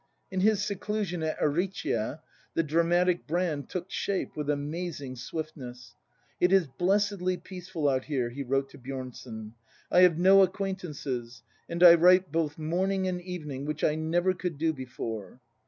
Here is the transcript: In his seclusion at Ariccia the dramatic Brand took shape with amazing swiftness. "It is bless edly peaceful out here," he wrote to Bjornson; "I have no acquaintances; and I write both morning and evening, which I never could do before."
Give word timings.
In 0.31 0.39
his 0.39 0.63
seclusion 0.65 1.21
at 1.21 1.37
Ariccia 1.39 2.21
the 2.55 2.63
dramatic 2.63 3.27
Brand 3.27 3.69
took 3.69 3.91
shape 3.91 4.35
with 4.35 4.49
amazing 4.49 5.15
swiftness. 5.15 5.93
"It 6.39 6.51
is 6.51 6.65
bless 6.65 7.11
edly 7.11 7.37
peaceful 7.43 7.87
out 7.87 8.05
here," 8.05 8.31
he 8.31 8.41
wrote 8.41 8.71
to 8.71 8.79
Bjornson; 8.79 9.53
"I 9.91 9.99
have 9.99 10.17
no 10.17 10.41
acquaintances; 10.41 11.43
and 11.69 11.83
I 11.83 11.93
write 11.93 12.31
both 12.31 12.57
morning 12.57 13.07
and 13.07 13.21
evening, 13.21 13.65
which 13.65 13.83
I 13.83 13.93
never 13.93 14.33
could 14.33 14.57
do 14.57 14.73
before." 14.73 15.39